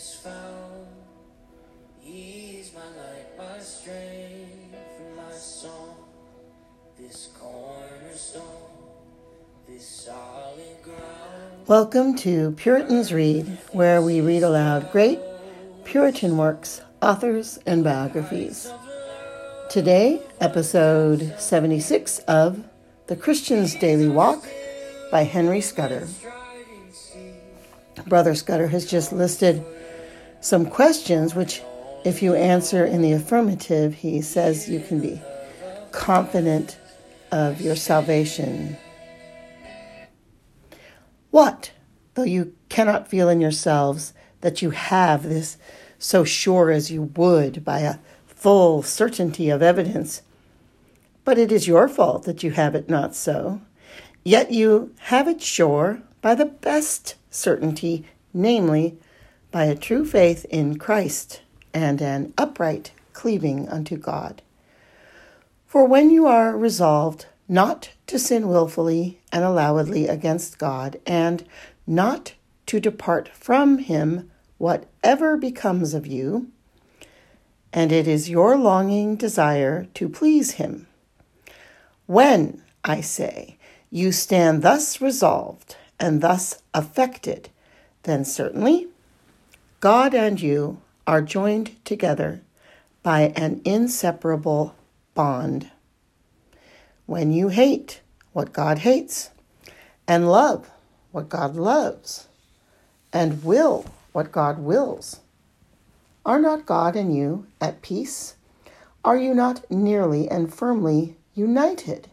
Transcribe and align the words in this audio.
is 0.00 0.14
found. 0.14 0.86
He's 1.98 2.72
my 2.72 2.80
light, 2.80 3.36
my 3.36 3.58
strength, 3.58 4.74
and 4.98 5.14
my 5.14 5.30
song. 5.30 5.96
This 6.98 7.28
cornerstone, 7.38 8.42
this 9.68 9.86
solid 9.86 10.82
ground. 10.82 11.66
Welcome 11.66 12.16
to 12.16 12.52
Puritans 12.52 13.12
Read, 13.12 13.58
where 13.72 14.00
we 14.00 14.22
read 14.22 14.42
aloud 14.42 14.90
great 14.90 15.20
Puritan 15.84 16.38
works, 16.38 16.80
authors, 17.02 17.58
and 17.66 17.84
biographies. 17.84 18.72
Today, 19.68 20.22
episode 20.40 21.34
76 21.38 22.20
of 22.20 22.64
The 23.08 23.16
Christian's 23.16 23.74
Daily 23.74 24.08
Walk 24.08 24.48
by 25.10 25.24
Henry 25.24 25.60
Scudder. 25.60 26.08
Brother 28.06 28.34
Scudder 28.34 28.68
has 28.68 28.86
just 28.86 29.12
listed 29.12 29.62
some 30.40 30.66
questions 30.66 31.34
which, 31.34 31.62
if 32.04 32.22
you 32.22 32.34
answer 32.34 32.84
in 32.84 33.02
the 33.02 33.12
affirmative, 33.12 33.94
he 33.94 34.22
says 34.22 34.68
you 34.68 34.80
can 34.80 35.00
be 35.00 35.20
confident 35.92 36.78
of 37.30 37.60
your 37.60 37.76
salvation. 37.76 38.76
What, 41.30 41.72
though 42.14 42.24
you 42.24 42.54
cannot 42.68 43.08
feel 43.08 43.28
in 43.28 43.40
yourselves 43.40 44.12
that 44.40 44.62
you 44.62 44.70
have 44.70 45.22
this 45.22 45.56
so 45.98 46.24
sure 46.24 46.70
as 46.70 46.90
you 46.90 47.02
would 47.02 47.64
by 47.64 47.80
a 47.80 47.98
full 48.26 48.82
certainty 48.82 49.50
of 49.50 49.62
evidence? 49.62 50.22
But 51.24 51.38
it 51.38 51.52
is 51.52 51.68
your 51.68 51.88
fault 51.88 52.24
that 52.24 52.42
you 52.42 52.52
have 52.52 52.74
it 52.74 52.88
not 52.88 53.14
so. 53.14 53.60
Yet 54.24 54.50
you 54.50 54.94
have 54.98 55.28
it 55.28 55.42
sure 55.42 56.02
by 56.22 56.34
the 56.34 56.46
best 56.46 57.14
certainty, 57.30 58.06
namely, 58.34 58.98
by 59.50 59.64
a 59.64 59.76
true 59.76 60.04
faith 60.04 60.44
in 60.46 60.78
Christ 60.78 61.42
and 61.74 62.00
an 62.00 62.32
upright 62.38 62.92
cleaving 63.12 63.68
unto 63.68 63.96
God. 63.96 64.42
For 65.66 65.84
when 65.84 66.10
you 66.10 66.26
are 66.26 66.56
resolved 66.56 67.26
not 67.48 67.90
to 68.06 68.18
sin 68.18 68.48
wilfully 68.48 69.18
and 69.32 69.44
allowedly 69.44 70.06
against 70.06 70.58
God, 70.58 71.00
and 71.04 71.44
not 71.86 72.34
to 72.66 72.78
depart 72.78 73.28
from 73.28 73.78
Him, 73.78 74.30
whatever 74.58 75.36
becomes 75.36 75.94
of 75.94 76.06
you, 76.06 76.50
and 77.72 77.90
it 77.90 78.06
is 78.06 78.30
your 78.30 78.56
longing 78.56 79.16
desire 79.16 79.86
to 79.94 80.08
please 80.08 80.52
Him. 80.52 80.86
When, 82.06 82.62
I 82.84 83.00
say, 83.00 83.56
you 83.90 84.12
stand 84.12 84.62
thus 84.62 85.00
resolved 85.00 85.76
and 85.98 86.20
thus 86.20 86.62
affected, 86.72 87.48
then 88.04 88.24
certainly 88.24 88.89
God 89.80 90.14
and 90.14 90.38
you 90.38 90.82
are 91.06 91.22
joined 91.22 91.82
together 91.86 92.42
by 93.02 93.32
an 93.34 93.62
inseparable 93.64 94.74
bond. 95.14 95.70
When 97.06 97.32
you 97.32 97.48
hate 97.48 98.02
what 98.34 98.52
God 98.52 98.80
hates, 98.80 99.30
and 100.06 100.30
love 100.30 100.70
what 101.12 101.30
God 101.30 101.56
loves, 101.56 102.28
and 103.10 103.42
will 103.42 103.86
what 104.12 104.30
God 104.30 104.58
wills, 104.58 105.20
are 106.26 106.38
not 106.38 106.66
God 106.66 106.94
and 106.94 107.16
you 107.16 107.46
at 107.58 107.80
peace? 107.80 108.34
Are 109.02 109.16
you 109.16 109.32
not 109.32 109.68
nearly 109.70 110.28
and 110.28 110.52
firmly 110.52 111.16
united 111.34 112.08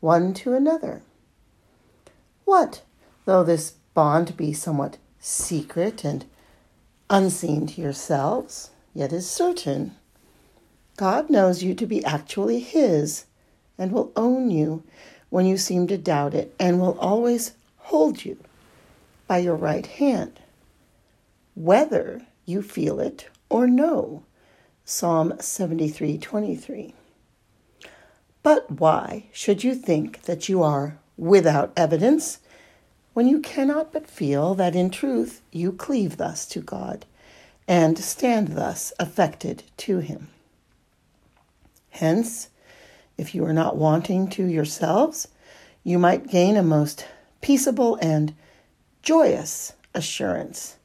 one 0.00 0.32
to 0.34 0.54
another? 0.54 1.02
What 2.46 2.80
though 3.26 3.44
this 3.44 3.72
bond 3.92 4.38
be 4.38 4.54
somewhat 4.54 4.96
secret 5.18 6.02
and 6.02 6.24
unseen 7.10 7.66
to 7.66 7.82
yourselves, 7.82 8.70
yet 8.94 9.12
is 9.12 9.28
certain. 9.28 9.96
God 10.96 11.28
knows 11.28 11.62
you 11.62 11.74
to 11.74 11.86
be 11.86 12.04
actually 12.04 12.60
His 12.60 13.26
and 13.76 13.92
will 13.92 14.12
own 14.16 14.50
you 14.50 14.84
when 15.28 15.44
you 15.46 15.56
seem 15.56 15.86
to 15.88 15.98
doubt 15.98 16.34
it 16.34 16.54
and 16.58 16.80
will 16.80 16.98
always 16.98 17.52
hold 17.76 18.24
you 18.24 18.38
by 19.26 19.38
your 19.38 19.56
right 19.56 19.86
hand, 19.86 20.40
whether 21.54 22.22
you 22.46 22.62
feel 22.62 23.00
it 23.00 23.28
or 23.48 23.66
no. 23.66 24.22
Psalm 24.84 25.34
73 25.38 26.18
23. 26.18 26.94
But 28.42 28.70
why 28.80 29.26
should 29.32 29.62
you 29.62 29.74
think 29.74 30.22
that 30.22 30.48
you 30.48 30.62
are 30.62 30.98
without 31.16 31.72
evidence? 31.76 32.40
When 33.12 33.26
you 33.26 33.40
cannot 33.40 33.92
but 33.92 34.06
feel 34.06 34.54
that 34.54 34.76
in 34.76 34.90
truth 34.90 35.42
you 35.50 35.72
cleave 35.72 36.16
thus 36.16 36.46
to 36.46 36.60
God 36.60 37.04
and 37.66 37.98
stand 37.98 38.48
thus 38.48 38.92
affected 38.98 39.62
to 39.76 39.98
Him. 39.98 40.28
Hence, 41.90 42.48
if 43.16 43.34
you 43.34 43.44
are 43.44 43.52
not 43.52 43.76
wanting 43.76 44.28
to 44.30 44.44
yourselves, 44.44 45.28
you 45.84 45.98
might 45.98 46.28
gain 46.30 46.56
a 46.56 46.62
most 46.62 47.06
peaceable 47.40 47.96
and 47.96 48.34
joyous 49.02 49.72
assurance 49.94 50.76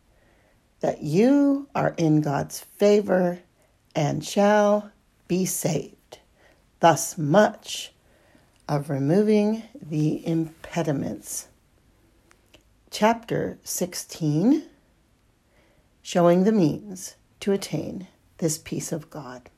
that 0.81 1.01
you 1.01 1.67
are 1.73 1.93
in 1.97 2.21
God's 2.21 2.59
favor 2.59 3.39
and 3.95 4.23
shall 4.23 4.91
be 5.27 5.45
saved. 5.45 6.19
Thus 6.79 7.17
much 7.17 7.91
of 8.67 8.89
removing 8.89 9.63
the 9.81 10.25
impediments 10.27 11.47
chapter 12.97 13.59
16, 13.65 14.63
showing 16.01 16.45
the 16.45 16.51
means 16.53 17.17
to 17.41 17.51
attain 17.51 18.07
this 18.37 18.57
peace 18.57 18.93
of 18.93 19.09
God. 19.09 19.49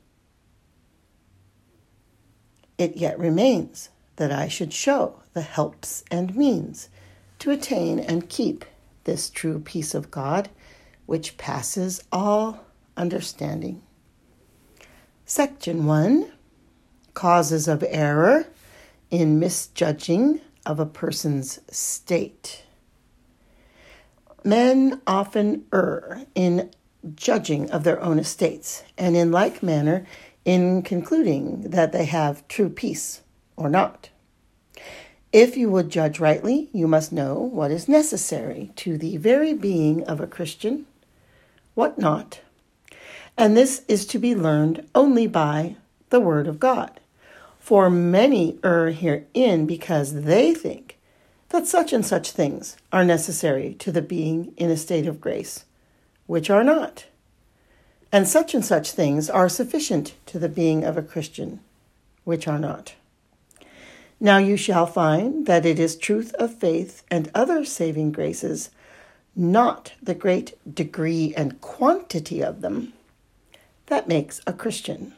It 2.80 2.96
yet 2.96 3.20
remains 3.20 3.90
that 4.16 4.32
I 4.32 4.48
should 4.48 4.74
show 4.74 5.22
the 5.34 5.44
helps 5.44 6.04
and 6.10 6.36
means 6.36 6.90
to 7.38 7.52
attain 7.52 8.00
and 8.00 8.28
keep 8.28 8.66
this 9.04 9.30
true 9.30 9.60
peace 9.60 9.94
of 9.94 10.10
God, 10.10 10.50
which 11.06 11.38
passes 11.38 12.04
all 12.12 12.66
understanding. 12.98 13.84
Section 15.28 15.86
1 15.86 16.32
Causes 17.14 17.68
of 17.68 17.84
Error 17.88 18.48
in 19.12 19.38
Misjudging 19.38 20.42
of 20.66 20.80
a 20.80 20.88
Person's 20.88 21.60
State. 21.70 22.64
Men 24.48 25.02
often 25.06 25.66
err 25.74 26.22
in 26.34 26.72
judging 27.16 27.70
of 27.70 27.84
their 27.84 28.02
own 28.02 28.18
estates, 28.18 28.86
and 28.98 29.14
in 29.14 29.30
like 29.30 29.62
manner 29.62 30.08
in 30.46 30.84
concluding 30.84 31.64
that 31.72 31.92
they 31.92 32.06
have 32.06 32.48
true 32.48 32.70
peace 32.70 33.24
or 33.58 33.70
not. 33.70 34.08
If 35.34 35.58
you 35.58 35.70
would 35.72 35.90
judge 35.90 36.22
rightly, 36.22 36.70
you 36.72 36.88
must 36.88 37.12
know 37.12 37.34
what 37.34 37.72
is 37.72 37.90
necessary 37.90 38.72
to 38.78 38.98
the 38.98 39.18
very 39.18 39.54
being 39.54 40.06
of 40.06 40.22
a 40.22 40.28
Christian, 40.28 40.86
what 41.74 42.00
not. 42.00 42.40
And 43.38 43.58
this 43.58 43.84
is 43.90 44.06
to 44.06 44.18
be 44.18 44.34
learned 44.34 44.88
only 44.96 45.28
by 45.28 45.76
the 46.10 46.22
Word 46.22 46.48
of 46.48 46.58
God. 46.58 47.02
For 47.60 47.90
many 47.90 48.60
err 48.64 48.92
herein 48.92 49.66
because 49.66 50.22
they 50.24 50.54
think 50.54 50.97
that 51.50 51.68
such 51.68 51.94
and 51.94 52.06
such 52.06 52.32
things 52.32 52.78
are 52.92 53.06
necessary 53.06 53.76
to 53.80 53.92
the 53.92 54.02
being 54.02 54.54
in 54.58 54.70
a 54.70 54.78
state 54.78 55.08
of 55.08 55.22
grace, 55.22 55.66
which 56.26 56.50
are 56.50 56.64
not. 56.64 57.06
And 58.12 58.28
such 58.28 58.54
and 58.54 58.64
such 58.64 58.92
things 58.92 59.30
are 59.30 59.50
sufficient 59.50 60.16
to 60.28 60.40
the 60.40 60.50
being 60.50 60.84
of 60.84 60.98
a 60.98 61.02
Christian, 61.02 61.60
which 62.24 62.48
are 62.48 62.60
not. 62.60 62.96
Now 64.20 64.38
you 64.38 64.58
shall 64.58 64.88
find 64.88 65.46
that 65.46 65.66
it 65.66 65.80
is 65.80 65.96
truth 65.96 66.34
of 66.36 66.54
faith 66.54 67.04
and 67.12 67.30
other 67.36 67.64
saving 67.64 68.12
graces, 68.12 68.72
not 69.36 69.94
the 70.02 70.16
great 70.16 70.58
degree 70.74 71.34
and 71.38 71.62
quantity 71.62 72.42
of 72.42 72.62
them, 72.62 72.94
that 73.86 74.08
makes 74.08 74.42
a 74.48 74.54
Christian, 74.54 75.14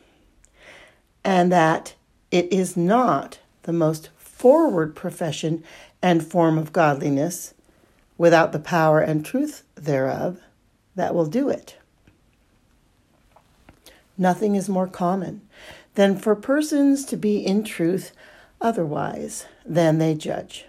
and 1.23 1.51
that 1.51 1.95
it 2.29 2.51
is 2.51 2.75
not 2.75 3.39
the 3.63 3.73
most 3.73 4.09
forward 4.39 4.95
profession 4.95 5.61
and 6.01 6.25
form 6.25 6.57
of 6.57 6.71
godliness 6.71 7.53
without 8.17 8.53
the 8.53 8.59
power 8.59 9.01
and 9.01 9.25
truth 9.25 9.63
thereof 9.75 10.39
that 10.95 11.13
will 11.13 11.25
do 11.25 11.49
it. 11.49 11.75
Nothing 14.17 14.55
is 14.55 14.69
more 14.69 14.87
common 14.87 15.41
than 15.95 16.17
for 16.17 16.35
persons 16.37 17.03
to 17.05 17.17
be 17.17 17.45
in 17.45 17.65
truth 17.65 18.13
otherwise 18.61 19.45
than 19.65 19.97
they 19.97 20.15
judge. 20.15 20.65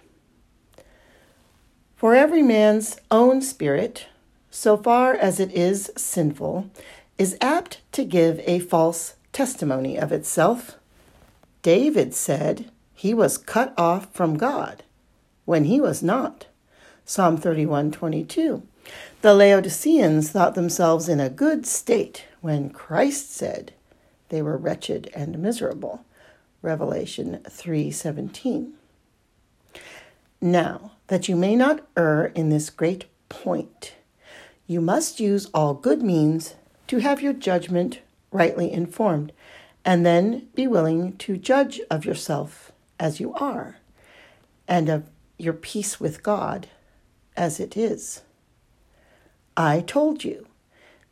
For 1.95 2.13
every 2.13 2.43
man's 2.43 2.97
own 3.09 3.41
spirit, 3.41 4.07
so 4.49 4.75
far 4.75 5.13
as 5.13 5.39
it 5.39 5.51
is 5.51 5.89
sinful, 5.95 6.69
is 7.17 7.37
apt 7.39 7.79
to 7.93 8.03
give 8.03 8.41
a 8.41 8.59
false 8.59 9.15
testimony 9.31 9.97
of 9.97 10.11
itself. 10.11 10.75
David 11.61 12.13
said 12.13 12.69
he 13.01 13.15
was 13.15 13.35
cut 13.35 13.73
off 13.79 14.13
from 14.13 14.37
God 14.37 14.83
when 15.45 15.63
he 15.63 15.81
was 15.81 16.03
not. 16.03 16.45
Psalm 17.03 17.35
31:22. 17.35 18.61
The 19.23 19.33
Laodiceans 19.33 20.29
thought 20.29 20.53
themselves 20.53 21.09
in 21.09 21.19
a 21.19 21.27
good 21.27 21.65
state 21.65 22.25
when 22.41 22.69
Christ 22.69 23.33
said 23.33 23.73
they 24.29 24.43
were 24.43 24.55
wretched 24.55 25.09
and 25.15 25.39
miserable. 25.39 26.05
Revelation 26.61 27.39
3:17. 27.49 28.73
Now, 30.39 30.91
that 31.07 31.27
you 31.27 31.35
may 31.35 31.55
not 31.55 31.83
err 31.97 32.27
in 32.35 32.49
this 32.49 32.69
great 32.69 33.05
point, 33.29 33.93
you 34.67 34.79
must 34.79 35.19
use 35.19 35.47
all 35.55 35.73
good 35.73 36.03
means 36.03 36.53
to 36.85 36.99
have 36.99 37.19
your 37.19 37.33
judgment 37.33 37.97
rightly 38.31 38.71
informed, 38.71 39.31
and 39.83 40.05
then 40.05 40.49
be 40.53 40.67
willing 40.67 41.17
to 41.17 41.35
judge 41.35 41.81
of 41.89 42.05
yourself 42.05 42.70
as 43.01 43.19
you 43.19 43.33
are, 43.33 43.77
and 44.67 44.87
of 44.87 45.09
your 45.39 45.53
peace 45.53 45.99
with 45.99 46.21
God 46.21 46.67
as 47.35 47.59
it 47.59 47.75
is. 47.75 48.21
I 49.57 49.81
told 49.81 50.23
you 50.23 50.45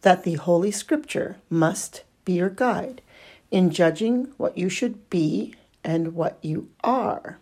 that 0.02 0.24
the 0.24 0.36
Holy 0.36 0.70
Scripture 0.70 1.38
must 1.50 2.04
be 2.26 2.34
your 2.34 2.52
guide 2.52 3.02
in 3.50 3.72
judging 3.72 4.32
what 4.38 4.56
you 4.56 4.70
should 4.70 5.10
be 5.10 5.56
and 5.84 6.14
what 6.14 6.38
you 6.44 6.70
are. 6.84 7.40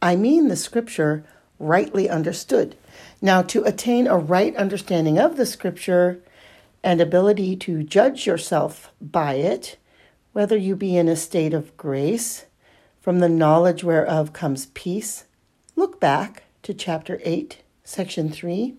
I 0.00 0.16
mean 0.16 0.48
the 0.48 0.56
Scripture 0.56 1.22
rightly 1.58 2.08
understood. 2.08 2.74
Now, 3.20 3.42
to 3.42 3.64
attain 3.64 4.06
a 4.06 4.16
right 4.16 4.56
understanding 4.56 5.18
of 5.18 5.36
the 5.36 5.44
Scripture 5.44 6.22
and 6.82 6.98
ability 6.98 7.56
to 7.56 7.82
judge 7.82 8.26
yourself 8.26 8.90
by 9.02 9.34
it, 9.34 9.76
whether 10.32 10.56
you 10.56 10.74
be 10.76 10.96
in 10.96 11.08
a 11.08 11.16
state 11.16 11.52
of 11.52 11.76
grace, 11.76 12.46
from 13.00 13.18
the 13.18 13.28
knowledge 13.28 13.82
whereof 13.82 14.32
comes 14.32 14.66
peace, 14.66 15.24
look 15.76 16.00
back 16.00 16.44
to 16.62 16.74
chapter 16.74 17.20
8, 17.24 17.58
section 17.84 18.30
3 18.30 18.76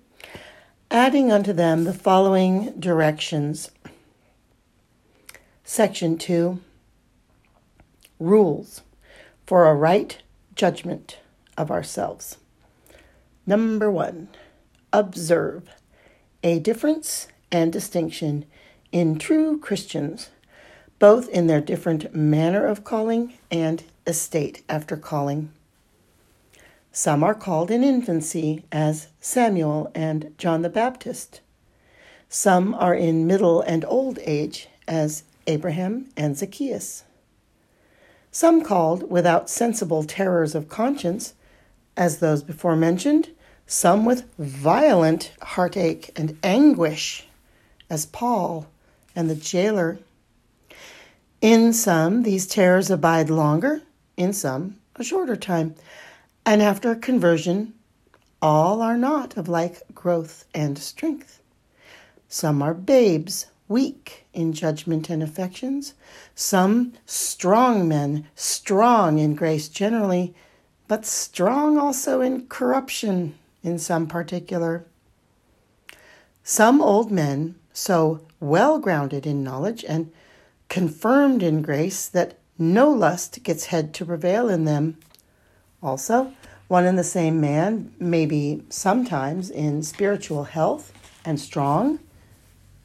adding 0.91 1.31
unto 1.31 1.53
them 1.53 1.85
the 1.85 1.94
following 1.94 2.73
directions. 2.77 3.71
Section 5.63 6.18
2 6.18 6.59
Rules 8.19 8.81
for 9.47 9.68
a 9.68 9.73
right 9.73 10.21
judgment 10.53 11.18
of 11.57 11.71
ourselves. 11.71 12.38
Number 13.47 13.89
one, 13.89 14.27
observe 14.91 15.69
a 16.44 16.59
difference 16.59 17.27
and 17.51 17.71
distinction 17.71 18.45
in 18.91 19.18
true 19.18 19.57
Christians, 19.57 20.29
both 21.00 21.29
in 21.29 21.47
their 21.47 21.62
different 21.62 22.13
manner 22.13 22.68
of 22.68 22.83
calling 22.83 23.33
and 23.50 23.83
estate 24.06 24.63
after 24.68 24.98
calling. 24.98 25.51
Some 26.92 27.24
are 27.24 27.36
called 27.36 27.71
in 27.71 27.83
infancy, 27.83 28.65
as 28.71 29.07
Samuel 29.21 29.92
and 29.95 30.33
John 30.38 30.62
the 30.62 30.69
Baptist. 30.69 31.39
Some 32.27 32.74
are 32.74 32.94
in 32.94 33.27
middle 33.27 33.62
and 33.62 33.86
old 33.86 34.19
age, 34.24 34.68
as 34.88 35.24
Abraham 35.48 36.09
and 36.18 36.38
Zacchaeus. 36.38 37.03
Some 38.31 38.63
called 38.63 39.09
without 39.09 39.50
sensible 39.50 40.04
terrors 40.04 40.56
of 40.56 40.69
conscience, 40.69 41.33
as 41.95 42.19
those 42.19 42.44
before 42.44 42.75
mentioned, 42.75 43.30
some 43.68 44.06
with 44.06 44.33
violent 44.38 45.31
heartache 45.42 46.12
and 46.15 46.38
anguish, 46.44 47.25
as 47.89 48.06
Paul 48.06 48.68
and 49.15 49.30
the 49.30 49.36
jailer. 49.36 50.00
In 51.42 51.74
some, 51.74 52.24
these 52.24 52.47
terrors 52.47 52.89
abide 52.89 53.30
longer, 53.30 53.81
in 54.18 54.34
some, 54.34 54.78
a 54.96 55.04
shorter 55.04 55.36
time 55.36 55.75
and 56.46 56.62
after 56.62 56.96
conversion, 56.96 57.74
all 58.42 58.81
are 58.81 58.98
not 58.98 59.38
of 59.38 59.48
like 59.48 59.84
growth 59.94 60.46
and 60.54 60.78
strength. 60.78 61.40
Some 62.28 62.62
are 62.62 62.74
babes, 62.74 63.48
weak 63.68 64.25
in 64.34 64.54
judgment 64.54 65.10
and 65.10 65.22
affections. 65.22 65.94
Some 66.34 66.94
strong 67.06 67.88
men, 67.88 68.28
strong 68.36 69.19
in 69.19 69.36
grace 69.36 69.69
generally, 69.69 70.34
but 70.88 71.06
strong 71.06 71.78
also 71.78 72.22
in 72.22 72.48
corruption 72.48 73.36
in 73.64 73.78
some 73.78 74.07
particular. 74.07 74.86
Some 76.44 76.81
old 76.81 77.12
men, 77.12 77.56
so 77.72 78.22
well 78.40 78.80
grounded 78.80 79.28
in 79.28 79.44
knowledge 79.44 79.86
and 79.88 80.12
confirmed 80.69 81.44
in 81.44 81.62
grace 81.62 82.07
that 82.07 82.40
no 82.62 82.90
lust 82.90 83.44
gets 83.44 83.66
head 83.66 83.94
to 83.96 84.06
prevail 84.06 84.48
in 84.48 84.66
them 84.66 84.98
also, 85.84 86.31
one 86.68 86.86
and 86.86 86.98
the 86.98 87.04
same 87.04 87.42
man 87.42 87.94
may 88.00 88.25
be 88.25 88.63
sometimes 88.69 89.50
in 89.50 89.81
spiritual 89.84 90.44
health 90.46 90.94
and 91.25 91.40
strong, 91.40 92.00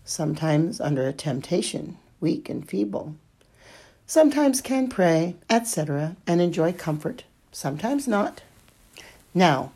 sometimes 0.05 0.81
under 0.81 1.07
a 1.07 1.13
temptation, 1.13 1.99
weak 2.21 2.49
and 2.49 2.69
feeble. 2.69 3.15
Sometimes 4.07 4.61
can 4.61 4.89
pray, 4.89 5.37
etc., 5.51 6.17
and 6.27 6.41
enjoy 6.41 6.73
comfort, 6.73 7.25
sometimes 7.53 8.09
not. 8.09 8.43
Now, 9.35 9.73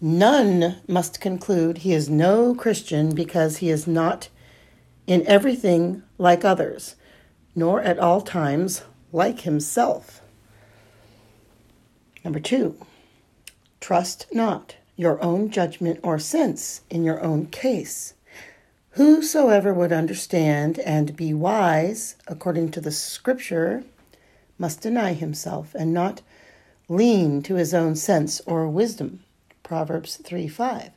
none 0.00 0.76
must 0.88 1.20
conclude 1.20 1.78
he 1.78 1.92
is 1.92 2.10
no 2.10 2.54
Christian 2.54 3.14
because 3.14 3.58
he 3.58 3.70
is 3.70 3.86
not 3.86 4.28
in 5.06 5.26
everything 5.26 6.02
like 6.18 6.44
others, 6.44 6.96
nor 7.54 7.80
at 7.80 7.98
all 7.98 8.22
times 8.22 8.82
like 9.16 9.40
himself. 9.40 10.20
Number 12.22 12.38
two, 12.38 12.76
trust 13.80 14.26
not 14.30 14.76
your 14.94 15.22
own 15.24 15.48
judgment 15.50 15.98
or 16.02 16.18
sense 16.18 16.82
in 16.90 17.02
your 17.02 17.22
own 17.22 17.46
case. 17.46 18.12
Whosoever 18.90 19.72
would 19.72 19.90
understand 19.90 20.78
and 20.80 21.16
be 21.16 21.32
wise 21.32 22.16
according 22.26 22.72
to 22.72 22.80
the 22.80 22.92
scripture 22.92 23.84
must 24.58 24.82
deny 24.82 25.14
himself 25.14 25.74
and 25.74 25.94
not 25.94 26.20
lean 26.86 27.42
to 27.42 27.54
his 27.54 27.72
own 27.72 27.96
sense 27.96 28.42
or 28.42 28.68
wisdom. 28.68 29.24
Proverbs 29.62 30.16
3 30.16 30.46
5. 30.46 30.90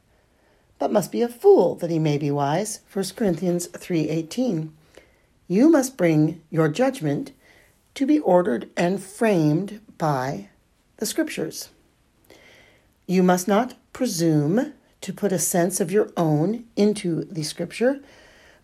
But 0.77 0.91
must 0.91 1.11
be 1.13 1.21
a 1.21 1.29
fool 1.29 1.75
that 1.75 1.89
he 1.89 1.99
may 1.99 2.17
be 2.17 2.31
wise. 2.31 2.81
1 2.91 3.15
Corinthians 3.15 3.67
3:18. 3.67 4.71
You 5.47 5.69
must 5.69 5.95
bring 5.95 6.41
your 6.49 6.67
judgment 6.67 7.31
to 7.95 8.05
be 8.05 8.19
ordered 8.19 8.69
and 8.77 9.01
framed 9.01 9.81
by 9.97 10.49
the 10.97 11.05
Scriptures. 11.05 11.69
You 13.07 13.23
must 13.23 13.47
not 13.47 13.75
presume 13.93 14.73
to 15.01 15.13
put 15.13 15.31
a 15.31 15.39
sense 15.39 15.79
of 15.79 15.91
your 15.91 16.11
own 16.15 16.65
into 16.75 17.23
the 17.25 17.43
Scripture, 17.43 18.01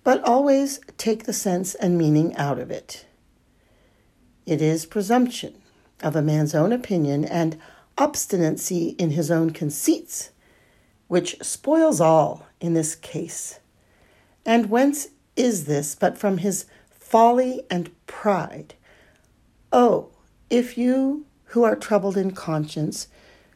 but 0.04 0.24
always 0.24 0.80
take 0.98 1.24
the 1.24 1.34
sense 1.34 1.76
and 1.76 1.98
meaning 1.98 2.36
out 2.36 2.60
of 2.60 2.70
it. 2.70 3.06
It 4.46 4.62
is 4.62 4.86
presumption 4.86 5.56
of 6.02 6.16
a 6.16 6.22
man's 6.22 6.54
own 6.54 6.72
opinion 6.72 7.26
and 7.26 7.58
obstinacy 7.98 8.90
in 9.00 9.12
his 9.12 9.32
own 9.32 9.52
conceits 9.52 10.32
which 11.08 11.38
spoils 11.42 12.02
all 12.02 12.46
in 12.60 12.74
this 12.74 12.96
case. 12.96 13.60
And 14.46 14.70
whence 14.70 15.10
is 15.36 15.66
this 15.66 15.96
but 15.96 16.18
from 16.18 16.40
his 16.40 16.66
folly 16.90 17.62
and 17.70 17.92
pride? 18.08 18.76
Oh, 19.72 20.10
if 20.50 20.78
you 20.78 21.26
who 21.46 21.64
are 21.64 21.76
troubled 21.76 22.18
in 22.18 22.32
conscience 22.32 23.08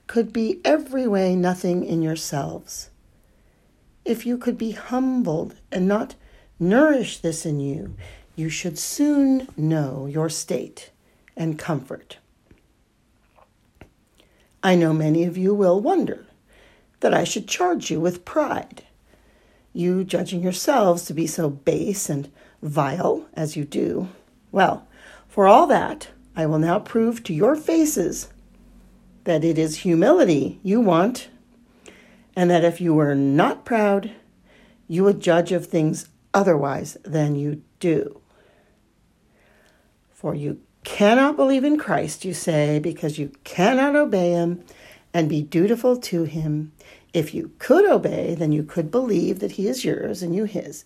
could 0.08 0.34
be 0.34 0.60
every 0.66 1.08
way 1.08 1.36
nothing 1.36 1.84
in 1.84 2.02
yourselves. 2.02 2.90
If 4.06 4.26
you 4.26 4.38
could 4.38 4.58
be 4.58 4.72
humbled 4.72 5.56
and 5.72 5.88
not 5.88 6.16
nourish 6.60 7.20
this 7.20 7.46
in 7.46 7.60
you, 7.60 7.96
you 8.36 8.50
should 8.50 8.80
soon 8.80 9.48
know 9.56 10.08
your 10.08 10.30
state 10.30 10.92
and 11.38 11.60
comfort. 11.60 12.18
I 14.64 14.76
know 14.76 14.94
many 14.94 15.24
of 15.26 15.38
you 15.38 15.54
will 15.54 15.80
wonder 15.80 16.26
that 17.02 17.14
I 17.14 17.24
should 17.24 17.48
charge 17.48 17.92
you 17.92 18.00
with 18.00 18.26
pride, 18.26 18.84
you 19.74 20.04
judging 20.04 20.42
yourselves 20.42 21.06
to 21.06 21.14
be 21.14 21.28
so 21.28 21.50
base 21.50 22.10
and 22.10 22.32
vile 22.62 23.26
as 23.34 23.56
you 23.56 23.64
do. 23.64 24.10
Well, 24.52 24.88
for 25.30 25.48
all 25.48 25.68
that, 25.68 26.10
I 26.36 26.46
will 26.46 26.60
now 26.60 26.80
prove 26.80 27.24
to 27.24 27.34
your 27.34 27.56
faces 27.56 28.28
that 29.24 29.44
it 29.44 29.58
is 29.58 29.78
humility 29.78 30.60
you 30.64 30.82
want, 30.82 31.30
and 32.36 32.50
that 32.50 32.66
if 32.66 32.82
you 32.82 32.94
were 32.94 33.16
not 33.16 33.64
proud, 33.64 34.12
you 34.88 35.04
would 35.04 35.22
judge 35.22 35.52
of 35.52 35.68
things 35.68 36.10
otherwise 36.34 36.98
than 37.04 37.36
you 37.36 37.62
do. 37.80 38.20
For 40.10 40.34
you 40.34 40.60
cannot 40.84 41.36
believe 41.36 41.64
in 41.64 41.78
Christ, 41.78 42.26
you 42.26 42.34
say, 42.34 42.80
because 42.80 43.20
you 43.20 43.32
cannot 43.44 43.96
obey 43.96 44.32
him 44.32 44.64
and 45.14 45.30
be 45.30 45.42
dutiful 45.42 45.98
to 45.98 46.24
him. 46.24 46.72
If 47.14 47.34
you 47.34 47.52
could 47.60 47.86
obey, 47.86 48.36
then 48.36 48.52
you 48.52 48.64
could 48.64 48.92
believe 48.92 49.40
that 49.40 49.54
he 49.54 49.68
is 49.68 49.86
yours 49.86 50.22
and 50.22 50.36
you 50.36 50.46
his. 50.46 50.84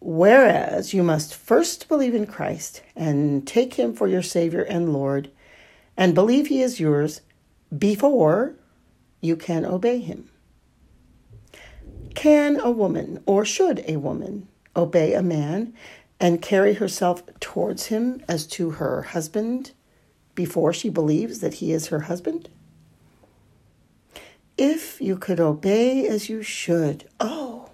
Whereas 0.00 0.92
you 0.92 1.02
must 1.02 1.34
first 1.34 1.88
believe 1.88 2.14
in 2.14 2.26
Christ 2.26 2.82
and 2.94 3.46
take 3.46 3.74
him 3.74 3.94
for 3.94 4.06
your 4.06 4.22
Savior 4.22 4.62
and 4.62 4.92
Lord, 4.92 5.30
and 5.96 6.14
believe 6.14 6.48
he 6.48 6.62
is 6.62 6.78
yours 6.78 7.22
before 7.76 8.54
you 9.20 9.36
can 9.36 9.64
obey 9.64 9.98
him. 9.98 10.30
Can 12.14 12.60
a 12.60 12.70
woman, 12.70 13.22
or 13.26 13.44
should 13.44 13.84
a 13.88 13.96
woman, 13.96 14.48
obey 14.74 15.14
a 15.14 15.22
man 15.22 15.74
and 16.20 16.42
carry 16.42 16.74
herself 16.74 17.22
towards 17.40 17.86
him 17.86 18.22
as 18.28 18.46
to 18.46 18.70
her 18.72 19.02
husband 19.02 19.72
before 20.34 20.72
she 20.72 20.88
believes 20.88 21.40
that 21.40 21.54
he 21.54 21.72
is 21.72 21.88
her 21.88 22.00
husband? 22.00 22.48
If 24.56 25.00
you 25.00 25.16
could 25.16 25.40
obey 25.40 26.06
as 26.06 26.28
you 26.30 26.42
should, 26.42 27.08
oh, 27.20 27.70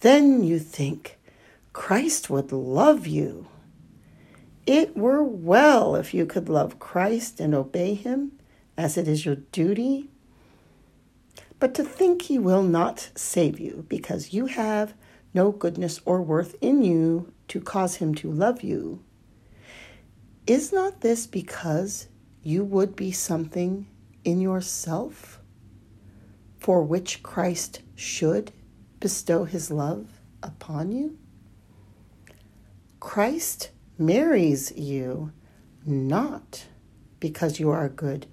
then 0.00 0.42
you 0.42 0.58
think 0.58 1.17
Christ 1.78 2.28
would 2.28 2.50
love 2.50 3.06
you. 3.06 3.46
It 4.66 4.96
were 4.96 5.22
well 5.22 5.94
if 5.94 6.12
you 6.12 6.26
could 6.26 6.48
love 6.48 6.80
Christ 6.80 7.38
and 7.38 7.54
obey 7.54 7.94
him 7.94 8.32
as 8.76 8.98
it 8.98 9.06
is 9.06 9.24
your 9.24 9.36
duty. 9.36 10.10
But 11.60 11.74
to 11.76 11.84
think 11.84 12.22
he 12.22 12.36
will 12.36 12.64
not 12.64 13.10
save 13.14 13.60
you 13.60 13.86
because 13.88 14.32
you 14.32 14.46
have 14.46 14.92
no 15.32 15.52
goodness 15.52 16.00
or 16.04 16.20
worth 16.20 16.56
in 16.60 16.82
you 16.82 17.32
to 17.46 17.60
cause 17.60 17.94
him 17.94 18.12
to 18.16 18.30
love 18.30 18.62
you, 18.62 19.04
is 20.48 20.72
not 20.72 21.00
this 21.00 21.28
because 21.28 22.08
you 22.42 22.64
would 22.64 22.96
be 22.96 23.12
something 23.12 23.86
in 24.24 24.40
yourself 24.40 25.40
for 26.58 26.82
which 26.82 27.22
Christ 27.22 27.82
should 27.94 28.50
bestow 28.98 29.44
his 29.44 29.70
love 29.70 30.20
upon 30.42 30.90
you? 30.90 31.16
Christ 33.00 33.70
marries 33.98 34.72
you 34.76 35.32
not 35.86 36.66
because 37.20 37.60
you 37.60 37.70
are 37.70 37.88
good, 37.88 38.26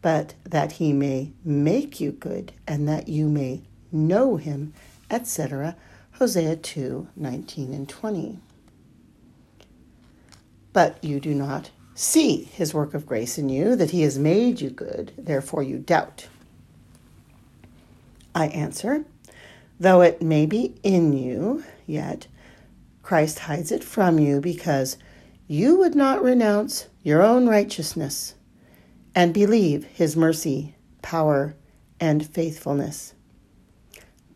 but 0.00 0.34
that 0.44 0.72
he 0.72 0.92
may 0.92 1.32
make 1.44 2.00
you 2.00 2.12
good 2.12 2.52
and 2.66 2.88
that 2.88 3.08
you 3.08 3.28
may 3.28 3.62
know 3.90 4.36
him, 4.36 4.74
etc. 5.10 5.76
Hosea 6.12 6.56
2 6.56 7.08
19 7.16 7.72
and 7.72 7.88
20. 7.88 8.38
But 10.72 11.02
you 11.04 11.20
do 11.20 11.34
not 11.34 11.70
see 11.94 12.44
his 12.44 12.72
work 12.72 12.94
of 12.94 13.06
grace 13.06 13.38
in 13.38 13.48
you, 13.48 13.76
that 13.76 13.90
he 13.90 14.02
has 14.02 14.18
made 14.18 14.60
you 14.60 14.70
good, 14.70 15.12
therefore 15.18 15.62
you 15.62 15.78
doubt. 15.78 16.28
I 18.34 18.46
answer, 18.46 19.04
though 19.78 20.00
it 20.00 20.22
may 20.22 20.46
be 20.46 20.74
in 20.82 21.12
you, 21.12 21.64
yet 21.86 22.26
Christ 23.12 23.40
hides 23.40 23.70
it 23.70 23.84
from 23.84 24.18
you 24.18 24.40
because 24.40 24.96
you 25.46 25.76
would 25.76 25.94
not 25.94 26.24
renounce 26.24 26.88
your 27.02 27.20
own 27.20 27.46
righteousness 27.46 28.36
and 29.14 29.34
believe 29.34 29.84
his 29.84 30.16
mercy, 30.16 30.76
power, 31.02 31.54
and 32.00 32.26
faithfulness. 32.26 33.12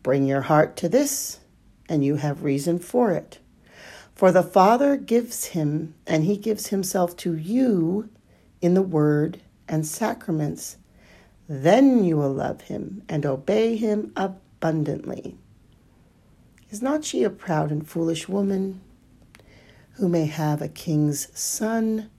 Bring 0.03 0.27
your 0.27 0.41
heart 0.41 0.77
to 0.77 0.87
this, 0.87 1.39
and 1.89 2.05
you 2.05 2.17
have 2.17 2.43
reason 2.43 2.77
for 2.77 3.11
it. 3.13 3.39
For 4.13 4.31
the 4.31 4.43
Father 4.43 4.95
gives 4.95 5.45
him, 5.45 5.95
and 6.05 6.25
he 6.25 6.37
gives 6.37 6.67
himself 6.67 7.17
to 7.17 7.35
you 7.35 8.09
in 8.61 8.75
the 8.75 8.83
word 8.83 9.41
and 9.67 9.87
sacraments. 9.87 10.77
Then 11.49 12.03
you 12.03 12.15
will 12.15 12.31
love 12.31 12.61
him 12.61 13.01
and 13.09 13.25
obey 13.25 13.75
him 13.75 14.13
abundantly. 14.15 15.35
Is 16.69 16.81
not 16.81 17.05
she 17.05 17.23
a 17.23 17.29
proud 17.29 17.71
and 17.71 17.87
foolish 17.87 18.27
woman 18.27 18.81
who 19.93 20.07
may 20.07 20.25
have 20.25 20.61
a 20.61 20.67
king's 20.67 21.27
son? 21.37 22.09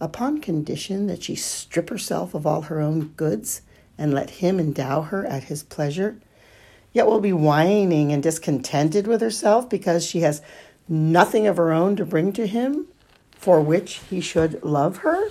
upon 0.00 0.40
condition 0.40 1.06
that 1.06 1.22
she 1.22 1.34
strip 1.34 1.88
herself 1.88 2.34
of 2.34 2.46
all 2.46 2.62
her 2.62 2.80
own 2.80 3.08
goods 3.16 3.62
and 3.96 4.12
let 4.12 4.30
him 4.30 4.58
endow 4.58 5.02
her 5.02 5.24
at 5.26 5.44
his 5.44 5.62
pleasure, 5.62 6.18
yet 6.92 7.06
will 7.06 7.20
be 7.20 7.32
whining 7.32 8.12
and 8.12 8.22
discontented 8.22 9.06
with 9.06 9.20
herself 9.20 9.68
because 9.68 10.04
she 10.04 10.20
has 10.20 10.42
nothing 10.88 11.46
of 11.46 11.56
her 11.56 11.72
own 11.72 11.96
to 11.96 12.04
bring 12.04 12.32
to 12.32 12.46
him 12.46 12.86
for 13.32 13.60
which 13.60 14.00
he 14.10 14.20
should 14.20 14.62
love 14.62 14.98
her? 14.98 15.28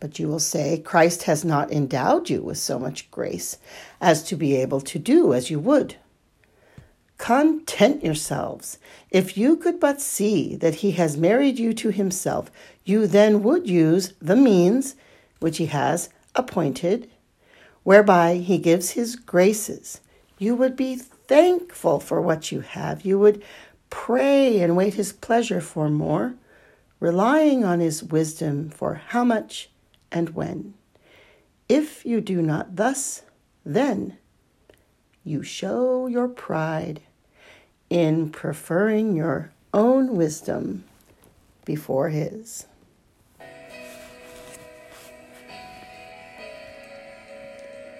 But 0.00 0.18
you 0.18 0.28
will 0.28 0.38
say, 0.38 0.78
Christ 0.78 1.24
has 1.24 1.44
not 1.44 1.72
endowed 1.72 2.30
you 2.30 2.42
with 2.42 2.58
so 2.58 2.78
much 2.78 3.10
grace 3.10 3.58
as 4.00 4.22
to 4.24 4.36
be 4.36 4.54
able 4.54 4.80
to 4.82 4.98
do 4.98 5.34
as 5.34 5.50
you 5.50 5.58
would. 5.58 5.96
Content 7.16 8.04
yourselves. 8.04 8.78
If 9.10 9.36
you 9.36 9.56
could 9.56 9.80
but 9.80 10.00
see 10.00 10.54
that 10.56 10.76
he 10.76 10.92
has 10.92 11.16
married 11.16 11.58
you 11.58 11.72
to 11.74 11.90
himself, 11.90 12.48
you 12.84 13.08
then 13.08 13.42
would 13.42 13.68
use 13.68 14.14
the 14.20 14.36
means 14.36 14.94
which 15.40 15.58
he 15.58 15.66
has 15.66 16.10
appointed, 16.36 17.10
whereby 17.82 18.36
he 18.36 18.58
gives 18.58 18.90
his 18.90 19.16
graces. 19.16 20.00
You 20.38 20.54
would 20.54 20.76
be 20.76 20.94
thankful 20.94 21.98
for 21.98 22.20
what 22.20 22.52
you 22.52 22.60
have. 22.60 23.04
You 23.04 23.18
would 23.18 23.42
pray 23.90 24.60
and 24.60 24.76
wait 24.76 24.94
his 24.94 25.12
pleasure 25.12 25.60
for 25.60 25.90
more, 25.90 26.34
relying 27.00 27.64
on 27.64 27.80
his 27.80 28.04
wisdom 28.04 28.70
for 28.70 28.94
how 29.08 29.24
much 29.24 29.70
and 30.10 30.30
when. 30.30 30.74
If 31.68 32.04
you 32.06 32.20
do 32.20 32.40
not 32.40 32.76
thus, 32.76 33.22
then 33.64 34.16
you 35.24 35.42
show 35.42 36.06
your 36.06 36.28
pride 36.28 37.00
in 37.90 38.30
preferring 38.30 39.16
your 39.16 39.52
own 39.74 40.16
wisdom 40.16 40.84
before 41.64 42.08
His. 42.08 42.66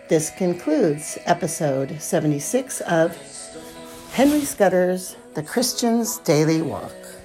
This 0.08 0.30
concludes 0.30 1.18
episode 1.26 2.00
76 2.00 2.80
of 2.80 3.14
Henry 4.12 4.40
Scudder's 4.40 5.16
The 5.34 5.42
Christian's 5.42 6.16
Daily 6.18 6.62
Walk. 6.62 7.17